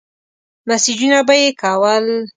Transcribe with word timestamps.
مسېجونه 0.67 1.19
به 1.27 1.33
يې 1.41 1.49
کول. 1.61 2.05